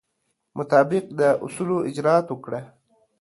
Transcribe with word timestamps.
مطابق 0.57 1.05
د 1.19 1.21
اصولو 1.45 1.77
اجرات 1.89 2.25
وکړه. 2.29 2.61